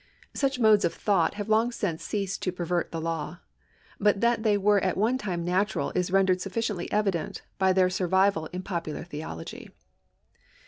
[0.33, 3.37] Such modes of thought have long since ceased to pervert the law;
[3.99, 8.47] but that they were at onfe time natural is rendered sufficiently evident by their survival
[8.47, 9.69] in popular theology.